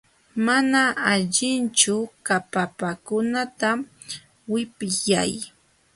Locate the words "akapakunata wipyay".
2.35-5.31